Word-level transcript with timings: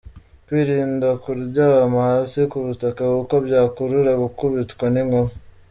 Kwirinda 0.45 1.09
kuryama 1.23 1.99
hasi 2.09 2.39
ku 2.51 2.57
butaka 2.65 3.01
kuko 3.15 3.35
byakurura 3.45 4.11
gukubitwa 4.21 4.85
n’inkuba. 4.93 5.31